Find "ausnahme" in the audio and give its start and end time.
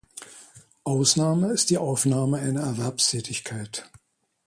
0.83-1.51